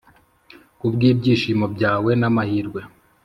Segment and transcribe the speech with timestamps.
[0.79, 2.81] kubwibyishimo byawe n'amahirwe.